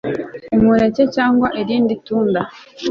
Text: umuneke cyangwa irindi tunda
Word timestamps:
umuneke 0.55 1.03
cyangwa 1.15 1.47
irindi 1.61 1.93
tunda 2.05 2.41